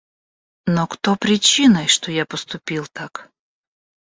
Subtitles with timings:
[0.65, 3.29] Но кто причиной, что я поступил так?